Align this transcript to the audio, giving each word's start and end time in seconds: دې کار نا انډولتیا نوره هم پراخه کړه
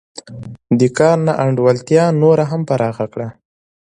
دې 0.79 0.87
کار 0.97 1.17
نا 1.25 1.33
انډولتیا 1.43 2.03
نوره 2.21 2.45
هم 2.51 2.61
پراخه 2.69 3.05
کړه 3.13 3.27